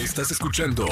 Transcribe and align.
Estás 0.00 0.30
escuchando 0.30 0.86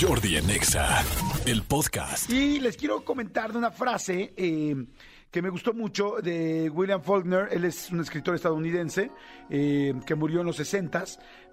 Jordi 0.00 0.36
Anexa, 0.36 1.02
el 1.46 1.64
podcast. 1.64 2.30
Y 2.30 2.60
les 2.60 2.76
quiero 2.76 3.04
comentar 3.04 3.50
de 3.50 3.58
una 3.58 3.72
frase 3.72 4.34
eh, 4.36 4.86
que 5.32 5.42
me 5.42 5.48
gustó 5.48 5.74
mucho 5.74 6.18
de 6.22 6.70
William 6.70 7.02
Faulkner. 7.02 7.48
Él 7.50 7.64
es 7.64 7.90
un 7.90 7.98
escritor 7.98 8.36
estadounidense 8.36 9.10
eh, 9.50 9.92
que 10.06 10.14
murió 10.14 10.40
en 10.40 10.46
los 10.46 10.56
60 10.56 11.04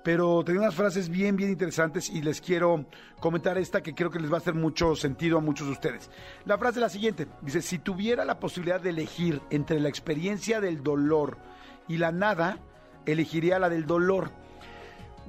pero 0.03 0.43
tenía 0.45 0.61
unas 0.61 0.75
frases 0.75 1.09
bien, 1.09 1.35
bien 1.35 1.49
interesantes 1.49 2.11
y 2.11 2.21
les 2.21 2.41
quiero 2.41 2.86
comentar 3.20 3.57
esta 3.57 3.82
que 3.82 3.96
creo 3.96 4.12
que 4.12 4.20
les 4.20 4.32
va 4.32 4.36
a 4.36 4.39
hacer 4.39 4.54
mucho 4.54 4.96
sentido 4.96 5.39
a 5.39 5.41
muchos 5.41 5.66
de 5.66 5.73
ustedes. 5.73 6.12
La 6.46 6.60
frase 6.60 6.78
es 6.78 6.82
la 6.82 6.89
siguiente. 6.89 7.28
Dice, 7.41 7.64
si 7.64 7.80
tuviera 7.80 8.23
la 8.23 8.39
posibilidad 8.39 8.80
de 8.80 8.91
elegir 8.91 9.41
entre 9.50 9.80
la 9.80 9.89
experiencia 9.89 10.62
del 10.62 10.84
dolor 10.84 11.39
y 11.88 11.98
la 11.98 12.12
nada, 12.12 12.60
elegiría 13.07 13.57
la 13.57 13.68
del 13.68 13.88
dolor 13.88 14.32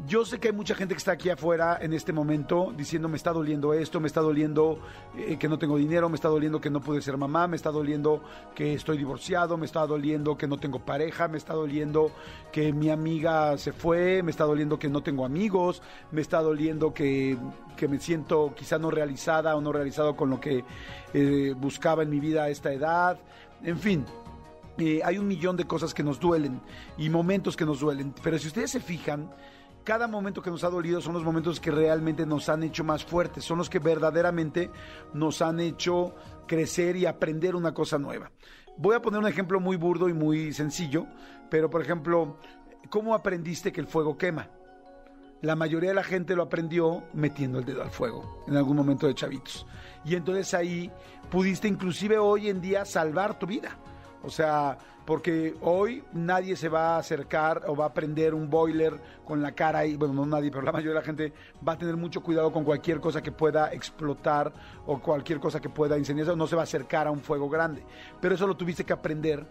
yo 0.06 0.24
sé 0.24 0.38
que 0.38 0.48
hay 0.48 0.54
mucha 0.54 0.74
gente 0.74 0.94
que 0.94 0.98
está 0.98 1.12
aquí 1.12 1.28
afuera 1.28 1.78
en 1.80 1.92
este 1.92 2.12
momento 2.12 2.72
diciendo 2.76 3.08
me 3.08 3.16
está 3.16 3.32
doliendo 3.32 3.74
esto, 3.74 4.00
me 4.00 4.06
está 4.06 4.20
doliendo 4.20 4.78
eh, 5.16 5.36
que 5.38 5.48
no 5.48 5.58
tengo 5.58 5.76
dinero, 5.76 6.08
me 6.08 6.14
está 6.14 6.28
doliendo 6.28 6.60
que 6.60 6.70
no 6.70 6.80
pude 6.80 7.02
ser 7.02 7.16
mamá, 7.16 7.46
me 7.46 7.56
está 7.56 7.70
doliendo 7.70 8.22
que 8.54 8.74
estoy 8.74 8.96
divorciado, 8.96 9.56
me 9.56 9.66
está 9.66 9.86
doliendo 9.86 10.36
que 10.36 10.46
no 10.46 10.58
tengo 10.58 10.80
pareja, 10.80 11.28
me 11.28 11.38
está 11.38 11.54
doliendo 11.54 12.10
que 12.52 12.72
mi 12.72 12.90
amiga 12.90 13.58
se 13.58 13.72
fue, 13.72 14.22
me 14.22 14.30
está 14.30 14.44
doliendo 14.44 14.78
que 14.78 14.88
no 14.88 15.02
tengo 15.02 15.24
amigos, 15.24 15.82
me 16.10 16.20
está 16.20 16.40
doliendo 16.40 16.94
que, 16.94 17.36
me 17.88 17.98
siento 17.98 18.54
quizá 18.54 18.78
no 18.78 18.90
realizada 18.90 19.56
o 19.56 19.60
no 19.60 19.72
realizado 19.72 20.16
con 20.16 20.30
lo 20.30 20.40
que 20.40 20.64
eh, 21.14 21.54
buscaba 21.56 22.02
en 22.02 22.10
mi 22.10 22.20
vida 22.20 22.44
a 22.44 22.48
esta 22.48 22.72
edad. 22.72 23.18
En 23.62 23.78
fin, 23.78 24.04
eh, 24.78 25.00
hay 25.04 25.18
un 25.18 25.26
millón 25.26 25.56
de 25.56 25.64
cosas 25.64 25.92
que 25.92 26.02
nos 26.02 26.18
duelen 26.20 26.60
y 26.96 27.10
momentos 27.10 27.56
que 27.56 27.66
nos 27.66 27.80
duelen. 27.80 28.14
Pero 28.22 28.38
si 28.38 28.48
ustedes 28.48 28.70
se 28.70 28.80
fijan, 28.80 29.30
cada 29.84 30.06
momento 30.06 30.42
que 30.42 30.50
nos 30.50 30.64
ha 30.64 30.70
dolido 30.70 31.00
son 31.00 31.14
los 31.14 31.24
momentos 31.24 31.60
que 31.60 31.70
realmente 31.70 32.26
nos 32.26 32.48
han 32.48 32.62
hecho 32.62 32.84
más 32.84 33.04
fuertes, 33.04 33.44
son 33.44 33.58
los 33.58 33.70
que 33.70 33.78
verdaderamente 33.78 34.70
nos 35.14 35.42
han 35.42 35.60
hecho 35.60 36.14
crecer 36.46 36.96
y 36.96 37.06
aprender 37.06 37.56
una 37.56 37.72
cosa 37.72 37.98
nueva. 37.98 38.30
Voy 38.76 38.94
a 38.94 39.02
poner 39.02 39.20
un 39.20 39.26
ejemplo 39.26 39.60
muy 39.60 39.76
burdo 39.76 40.08
y 40.08 40.14
muy 40.14 40.52
sencillo, 40.52 41.06
pero 41.50 41.70
por 41.70 41.82
ejemplo, 41.82 42.36
¿cómo 42.88 43.14
aprendiste 43.14 43.72
que 43.72 43.80
el 43.80 43.86
fuego 43.86 44.16
quema? 44.16 44.48
La 45.42 45.56
mayoría 45.56 45.90
de 45.90 45.94
la 45.94 46.04
gente 46.04 46.36
lo 46.36 46.42
aprendió 46.42 47.04
metiendo 47.14 47.58
el 47.58 47.64
dedo 47.64 47.82
al 47.82 47.90
fuego 47.90 48.44
en 48.46 48.56
algún 48.56 48.76
momento 48.76 49.06
de 49.06 49.14
chavitos. 49.14 49.66
Y 50.04 50.14
entonces 50.14 50.52
ahí 50.52 50.90
pudiste 51.30 51.66
inclusive 51.66 52.18
hoy 52.18 52.48
en 52.48 52.60
día 52.60 52.84
salvar 52.84 53.38
tu 53.38 53.46
vida. 53.46 53.78
O 54.22 54.30
sea, 54.30 54.76
porque 55.04 55.56
hoy 55.62 56.04
nadie 56.12 56.54
se 56.56 56.68
va 56.68 56.94
a 56.94 56.98
acercar 56.98 57.62
o 57.66 57.74
va 57.74 57.86
a 57.86 57.94
prender 57.94 58.34
un 58.34 58.50
boiler 58.50 59.00
con 59.24 59.42
la 59.42 59.52
cara 59.52 59.84
y, 59.86 59.96
bueno, 59.96 60.14
no 60.14 60.26
nadie, 60.26 60.50
pero 60.50 60.62
la 60.62 60.72
mayoría 60.72 60.92
de 60.92 61.00
la 61.00 61.04
gente 61.04 61.32
va 61.66 61.72
a 61.72 61.78
tener 61.78 61.96
mucho 61.96 62.22
cuidado 62.22 62.52
con 62.52 62.64
cualquier 62.64 63.00
cosa 63.00 63.22
que 63.22 63.32
pueda 63.32 63.72
explotar 63.72 64.52
o 64.86 65.00
cualquier 65.00 65.40
cosa 65.40 65.60
que 65.60 65.68
pueda 65.68 65.98
incendiarse, 65.98 66.36
no 66.36 66.46
se 66.46 66.54
va 66.54 66.62
a 66.62 66.64
acercar 66.64 67.06
a 67.06 67.10
un 67.10 67.20
fuego 67.20 67.48
grande. 67.48 67.82
Pero 68.20 68.34
eso 68.34 68.46
lo 68.46 68.56
tuviste 68.56 68.84
que 68.84 68.92
aprender 68.92 69.46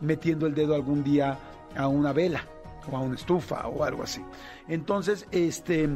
metiendo 0.00 0.46
el 0.46 0.54
dedo 0.54 0.74
algún 0.74 1.04
día 1.04 1.38
a 1.76 1.86
una 1.86 2.12
vela 2.12 2.44
o 2.90 2.96
a 2.96 3.00
una 3.00 3.14
estufa 3.14 3.66
o 3.68 3.84
algo 3.84 4.02
así. 4.02 4.22
Entonces, 4.68 5.26
este, 5.30 5.88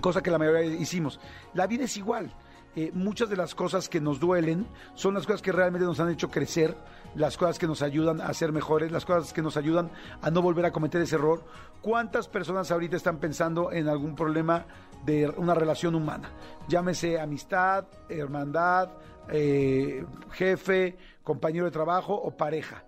cosa 0.00 0.22
que 0.22 0.30
la 0.30 0.38
mayoría 0.38 0.64
hicimos. 0.64 1.20
La 1.54 1.66
vida 1.66 1.84
es 1.84 1.96
igual. 1.96 2.30
Eh, 2.78 2.92
muchas 2.94 3.28
de 3.28 3.34
las 3.34 3.56
cosas 3.56 3.88
que 3.88 4.00
nos 4.00 4.20
duelen 4.20 4.64
son 4.94 5.14
las 5.14 5.26
cosas 5.26 5.42
que 5.42 5.50
realmente 5.50 5.84
nos 5.84 5.98
han 5.98 6.10
hecho 6.10 6.30
crecer, 6.30 6.76
las 7.16 7.36
cosas 7.36 7.58
que 7.58 7.66
nos 7.66 7.82
ayudan 7.82 8.20
a 8.20 8.32
ser 8.32 8.52
mejores, 8.52 8.92
las 8.92 9.04
cosas 9.04 9.32
que 9.32 9.42
nos 9.42 9.56
ayudan 9.56 9.90
a 10.22 10.30
no 10.30 10.42
volver 10.42 10.64
a 10.64 10.70
cometer 10.70 11.00
ese 11.00 11.16
error. 11.16 11.44
¿Cuántas 11.82 12.28
personas 12.28 12.70
ahorita 12.70 12.96
están 12.96 13.18
pensando 13.18 13.72
en 13.72 13.88
algún 13.88 14.14
problema 14.14 14.64
de 15.04 15.28
una 15.28 15.54
relación 15.54 15.96
humana? 15.96 16.30
Llámese 16.68 17.18
amistad, 17.18 17.84
hermandad, 18.08 18.90
eh, 19.28 20.06
jefe, 20.30 20.96
compañero 21.24 21.64
de 21.64 21.72
trabajo 21.72 22.14
o 22.14 22.36
pareja. 22.36 22.84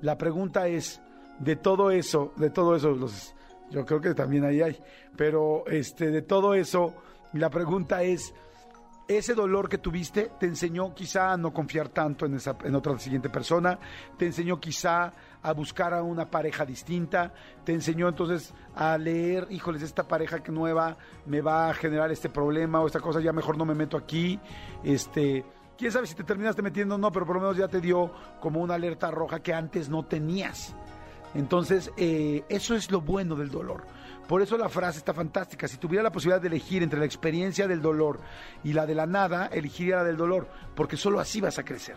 La 0.00 0.18
pregunta 0.18 0.66
es, 0.66 1.00
de 1.38 1.54
todo 1.54 1.92
eso, 1.92 2.32
de 2.34 2.50
todo 2.50 2.74
eso, 2.74 2.90
los, 2.90 3.36
yo 3.70 3.86
creo 3.86 4.00
que 4.00 4.14
también 4.14 4.44
ahí 4.44 4.62
hay, 4.62 4.80
pero 5.16 5.62
este, 5.68 6.10
de 6.10 6.22
todo 6.22 6.54
eso, 6.54 6.92
la 7.34 7.50
pregunta 7.50 8.02
es, 8.02 8.34
ese 9.08 9.34
dolor 9.34 9.70
que 9.70 9.78
tuviste 9.78 10.30
te 10.38 10.46
enseñó 10.46 10.94
quizá 10.94 11.32
a 11.32 11.36
no 11.38 11.52
confiar 11.52 11.88
tanto 11.88 12.26
en, 12.26 12.34
esa, 12.34 12.56
en 12.62 12.74
otra 12.74 12.98
siguiente 12.98 13.30
persona, 13.30 13.78
te 14.18 14.26
enseñó 14.26 14.60
quizá 14.60 15.12
a 15.42 15.52
buscar 15.52 15.94
a 15.94 16.02
una 16.02 16.30
pareja 16.30 16.66
distinta, 16.66 17.32
te 17.64 17.72
enseñó 17.72 18.08
entonces 18.08 18.52
a 18.74 18.98
leer, 18.98 19.46
híjoles, 19.50 19.82
esta 19.82 20.06
pareja 20.06 20.42
que 20.42 20.52
nueva 20.52 20.98
me 21.26 21.40
va 21.40 21.70
a 21.70 21.74
generar 21.74 22.12
este 22.12 22.28
problema 22.28 22.80
o 22.80 22.86
esta 22.86 23.00
cosa, 23.00 23.20
ya 23.20 23.32
mejor 23.32 23.56
no 23.56 23.64
me 23.64 23.74
meto 23.74 23.96
aquí, 23.96 24.38
este, 24.84 25.44
quién 25.78 25.90
sabe 25.90 26.06
si 26.06 26.14
te 26.14 26.24
terminaste 26.24 26.60
metiendo 26.60 26.96
o 26.96 26.98
no, 26.98 27.10
pero 27.10 27.24
por 27.24 27.36
lo 27.36 27.40
menos 27.40 27.56
ya 27.56 27.68
te 27.68 27.80
dio 27.80 28.12
como 28.40 28.60
una 28.60 28.74
alerta 28.74 29.10
roja 29.10 29.40
que 29.40 29.54
antes 29.54 29.88
no 29.88 30.04
tenías. 30.04 30.76
Entonces, 31.34 31.92
eh, 31.96 32.44
eso 32.48 32.74
es 32.74 32.90
lo 32.90 33.00
bueno 33.00 33.36
del 33.36 33.50
dolor. 33.50 33.84
Por 34.26 34.42
eso 34.42 34.58
la 34.58 34.68
frase 34.68 34.98
está 34.98 35.14
fantástica. 35.14 35.66
Si 35.66 35.78
tuviera 35.78 36.02
la 36.02 36.12
posibilidad 36.12 36.40
de 36.40 36.48
elegir 36.48 36.82
entre 36.82 36.98
la 36.98 37.06
experiencia 37.06 37.66
del 37.66 37.80
dolor 37.80 38.20
y 38.62 38.74
la 38.74 38.84
de 38.84 38.94
la 38.94 39.06
nada, 39.06 39.46
elegiría 39.46 39.96
la 39.96 40.04
del 40.04 40.18
dolor, 40.18 40.48
porque 40.74 40.98
solo 40.98 41.18
así 41.18 41.40
vas 41.40 41.58
a 41.58 41.64
crecer. 41.64 41.96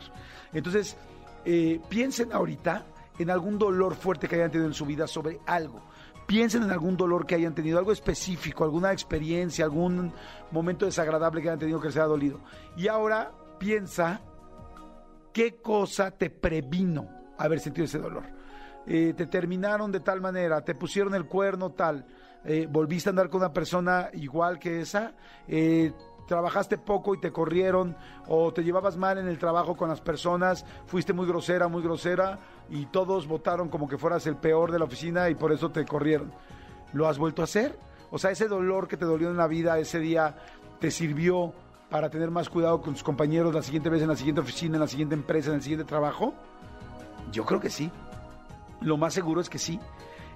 Entonces, 0.54 0.96
eh, 1.44 1.82
piensen 1.90 2.32
ahorita 2.32 2.86
en 3.20 3.30
algún 3.30 3.58
dolor 3.60 3.96
fuerte 3.96 4.28
que 4.28 4.36
hayan 4.36 4.50
tenido 4.50 4.68
en 4.68 4.74
su 4.74 4.86
vida 4.86 5.08
sobre 5.08 5.40
algo. 5.46 5.82
Piensen 6.26 6.64
en 6.64 6.72
algún 6.72 6.96
dolor 6.96 7.26
que 7.26 7.36
hayan 7.36 7.54
tenido, 7.54 7.78
algo 7.78 7.92
específico, 7.92 8.64
alguna 8.64 8.94
experiencia, 8.94 9.66
algún 9.66 10.14
momento 10.52 10.86
desagradable 10.86 11.42
que 11.42 11.50
hayan 11.50 11.60
tenido 11.60 11.82
que 11.82 11.88
les 11.88 11.98
haya 11.98 12.06
dolido. 12.06 12.40
Y 12.78 12.88
ahora 12.88 13.34
piensa 13.60 14.22
qué 15.34 15.56
cosa 15.56 16.12
te 16.12 16.30
previno 16.30 17.10
haber 17.38 17.60
sentido 17.60 17.84
ese 17.84 17.98
dolor. 17.98 18.24
Eh, 18.88 19.14
te 19.16 19.28
terminaron 19.28 19.92
de 19.92 20.00
tal 20.00 20.22
manera, 20.22 20.62
te 20.62 20.76
pusieron 20.76 21.14
el 21.14 21.26
cuerno 21.26 21.72
tal, 21.72 22.06
eh, 22.44 22.68
volviste 22.70 23.10
a 23.10 23.12
andar 23.12 23.30
con 23.30 23.42
una 23.42 23.54
persona 23.54 24.10
igual 24.14 24.58
que 24.58 24.82
esa, 24.82 25.14
eh, 25.48 25.94
trabajaste 26.28 26.78
poco 26.78 27.14
y 27.14 27.20
te 27.20 27.32
corrieron, 27.32 27.96
o 28.28 28.52
te 28.52 28.64
llevabas 28.64 28.98
mal 28.98 29.18
en 29.18 29.28
el 29.28 29.38
trabajo 29.38 29.76
con 29.76 29.90
las 29.90 30.02
personas, 30.02 30.66
fuiste 30.88 31.14
muy 31.14 31.28
grosera, 31.28 31.68
muy 31.68 31.84
grosera, 31.84 32.40
y 32.70 32.86
todos 32.88 33.28
votaron 33.28 33.70
como 33.70 33.88
que 33.88 33.98
fueras 33.98 34.26
el 34.26 34.38
peor 34.38 34.72
de 34.72 34.80
la 34.80 34.86
oficina 34.86 35.30
y 35.30 35.36
por 35.36 35.52
eso 35.52 35.70
te 35.70 35.86
corrieron. 35.86 36.32
¿Lo 36.94 37.08
has 37.08 37.18
vuelto 37.18 37.42
a 37.42 37.46
hacer? 37.46 37.78
O 38.10 38.18
sea, 38.18 38.32
ese 38.32 38.48
dolor 38.48 38.88
que 38.88 38.98
te 38.98 39.06
dolió 39.06 39.30
en 39.30 39.38
la 39.38 39.48
vida 39.48 39.78
ese 39.78 40.00
día 40.00 40.38
te 40.80 40.90
sirvió 40.90 41.54
para 41.90 42.10
tener 42.10 42.32
más 42.32 42.50
cuidado 42.50 42.82
con 42.82 42.94
tus 42.94 43.04
compañeros 43.04 43.54
la 43.54 43.62
siguiente 43.62 43.90
vez 43.90 44.02
en 44.02 44.08
la 44.08 44.16
siguiente 44.16 44.42
oficina, 44.42 44.76
en 44.76 44.82
la 44.82 44.88
siguiente 44.88 45.16
empresa, 45.16 45.50
en 45.50 45.56
el 45.56 45.62
siguiente 45.62 45.86
trabajo? 45.86 46.34
Yo 47.32 47.46
creo 47.46 47.60
que 47.60 47.70
sí. 47.70 47.92
Lo 48.82 48.98
más 48.98 49.14
seguro 49.14 49.42
es 49.42 49.50
que 49.50 49.60
sí. 49.60 49.80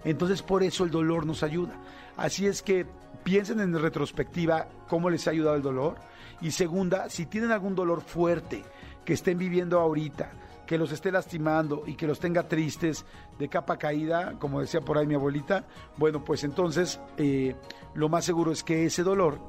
Entonces 0.03 0.41
por 0.41 0.63
eso 0.63 0.83
el 0.83 0.91
dolor 0.91 1.25
nos 1.25 1.43
ayuda. 1.43 1.73
Así 2.15 2.45
es 2.45 2.61
que 2.61 2.85
piensen 3.23 3.59
en 3.59 3.77
retrospectiva 3.77 4.67
cómo 4.87 5.09
les 5.09 5.27
ha 5.27 5.31
ayudado 5.31 5.55
el 5.55 5.61
dolor. 5.63 5.95
Y 6.41 6.51
segunda, 6.51 7.09
si 7.09 7.25
tienen 7.25 7.51
algún 7.51 7.75
dolor 7.75 8.01
fuerte 8.01 8.63
que 9.03 9.13
estén 9.13 9.37
viviendo 9.37 9.79
ahorita, 9.79 10.31
que 10.65 10.77
los 10.77 10.91
esté 10.91 11.11
lastimando 11.11 11.83
y 11.85 11.95
que 11.95 12.07
los 12.07 12.19
tenga 12.19 12.47
tristes, 12.47 13.05
de 13.37 13.49
capa 13.49 13.77
caída, 13.77 14.35
como 14.39 14.61
decía 14.61 14.81
por 14.81 14.97
ahí 14.97 15.05
mi 15.05 15.15
abuelita, 15.15 15.65
bueno, 15.97 16.23
pues 16.23 16.43
entonces 16.43 16.99
eh, 17.17 17.55
lo 17.93 18.09
más 18.09 18.25
seguro 18.25 18.51
es 18.51 18.63
que 18.63 18.85
ese 18.85 19.03
dolor 19.03 19.39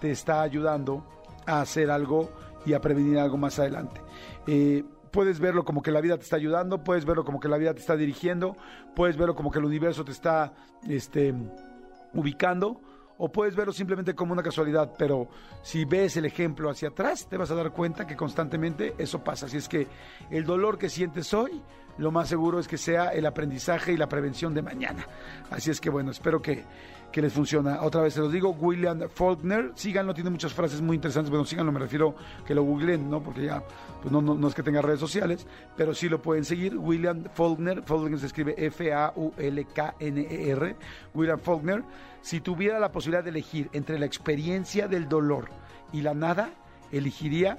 te 0.00 0.10
está 0.10 0.42
ayudando 0.42 1.04
a 1.46 1.60
hacer 1.60 1.90
algo 1.90 2.30
y 2.66 2.72
a 2.72 2.80
prevenir 2.80 3.18
algo 3.18 3.36
más 3.36 3.58
adelante. 3.58 4.00
Eh, 4.46 4.84
puedes 5.14 5.38
verlo 5.38 5.64
como 5.64 5.80
que 5.80 5.92
la 5.92 6.00
vida 6.00 6.16
te 6.16 6.24
está 6.24 6.34
ayudando, 6.34 6.82
puedes 6.82 7.04
verlo 7.04 7.24
como 7.24 7.38
que 7.38 7.48
la 7.48 7.56
vida 7.56 7.72
te 7.72 7.78
está 7.78 7.96
dirigiendo, 7.96 8.56
puedes 8.96 9.16
verlo 9.16 9.36
como 9.36 9.52
que 9.52 9.60
el 9.60 9.64
universo 9.64 10.04
te 10.04 10.10
está 10.10 10.52
este, 10.88 11.32
ubicando, 12.12 12.80
o 13.16 13.30
puedes 13.30 13.54
verlo 13.54 13.72
simplemente 13.72 14.16
como 14.16 14.32
una 14.32 14.42
casualidad, 14.42 14.92
pero 14.98 15.28
si 15.62 15.84
ves 15.84 16.16
el 16.16 16.24
ejemplo 16.24 16.68
hacia 16.68 16.88
atrás, 16.88 17.28
te 17.28 17.36
vas 17.36 17.48
a 17.52 17.54
dar 17.54 17.70
cuenta 17.70 18.08
que 18.08 18.16
constantemente 18.16 18.96
eso 18.98 19.22
pasa. 19.22 19.46
Así 19.46 19.58
es 19.58 19.68
que 19.68 19.86
el 20.30 20.44
dolor 20.44 20.78
que 20.78 20.88
sientes 20.88 21.32
hoy, 21.32 21.62
lo 21.98 22.10
más 22.10 22.28
seguro 22.28 22.58
es 22.58 22.68
que 22.68 22.78
sea 22.78 23.08
el 23.08 23.26
aprendizaje 23.26 23.92
y 23.92 23.96
la 23.96 24.08
prevención 24.08 24.54
de 24.54 24.62
mañana. 24.62 25.06
Así 25.50 25.70
es 25.70 25.80
que 25.80 25.90
bueno, 25.90 26.10
espero 26.10 26.40
que 26.42 26.64
que 27.14 27.22
les 27.22 27.32
funciona. 27.32 27.80
Otra 27.82 28.02
vez 28.02 28.12
se 28.14 28.18
los 28.18 28.32
digo, 28.32 28.50
William 28.50 29.08
Faulkner, 29.08 29.70
síganlo, 29.76 30.12
tiene 30.14 30.30
muchas 30.30 30.52
frases 30.52 30.80
muy 30.80 30.96
interesantes. 30.96 31.30
Bueno, 31.30 31.44
síganlo, 31.44 31.70
me 31.70 31.78
refiero 31.78 32.16
que 32.44 32.56
lo 32.56 32.64
googleen, 32.64 33.08
¿no? 33.08 33.22
Porque 33.22 33.44
ya, 33.44 33.62
pues 34.02 34.10
no, 34.10 34.20
no, 34.20 34.48
es 34.48 34.52
que 34.52 34.64
tenga 34.64 34.82
redes 34.82 34.98
sociales, 34.98 35.46
pero 35.76 35.94
sí 35.94 36.08
lo 36.08 36.20
pueden 36.20 36.44
seguir. 36.44 36.76
William 36.76 37.22
Faulkner, 37.32 37.84
Faulkner 37.84 38.18
se 38.18 38.26
escribe 38.26 38.56
F-A-U-L-K-N-E-R, 38.66 39.16
William 41.14 41.38
Faulkner. 41.38 41.84
Si 42.20 42.40
tuviera 42.40 42.80
la 42.80 42.90
posibilidad 42.90 43.22
de 43.22 43.30
elegir 43.30 43.70
entre 43.72 44.00
la 44.00 44.06
experiencia 44.06 44.88
del 44.88 45.08
dolor 45.08 45.50
y 45.92 46.00
la 46.00 46.14
nada, 46.14 46.50
elegiría 46.90 47.58